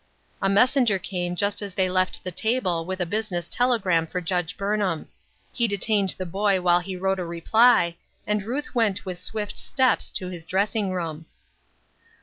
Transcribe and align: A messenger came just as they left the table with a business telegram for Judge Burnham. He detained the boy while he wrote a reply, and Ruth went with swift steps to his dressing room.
A 0.41 0.49
messenger 0.49 0.97
came 0.97 1.35
just 1.35 1.61
as 1.61 1.75
they 1.75 1.87
left 1.87 2.23
the 2.23 2.31
table 2.31 2.85
with 2.85 2.99
a 3.01 3.05
business 3.05 3.47
telegram 3.47 4.07
for 4.07 4.19
Judge 4.19 4.57
Burnham. 4.57 5.07
He 5.53 5.67
detained 5.67 6.15
the 6.17 6.25
boy 6.25 6.59
while 6.59 6.79
he 6.79 6.95
wrote 6.97 7.19
a 7.19 7.23
reply, 7.23 7.97
and 8.25 8.41
Ruth 8.41 8.73
went 8.73 9.05
with 9.05 9.19
swift 9.19 9.59
steps 9.59 10.09
to 10.09 10.27
his 10.29 10.43
dressing 10.43 10.89
room. 10.89 11.27